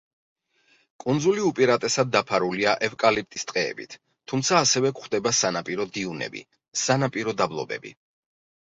კუნძული 1.03 1.43
უპირატესად 1.49 2.09
დაფარულია 2.15 2.73
ევკალიპტის 2.89 3.47
ტყეებით, 3.53 3.95
თუმცა 4.33 4.59
ასევე 4.65 4.95
გვხვდება 4.99 5.37
სანაპირო 5.45 5.91
დიუნები, 6.01 6.47
სანაპირო 6.89 7.41
დაბლობები. 7.45 7.99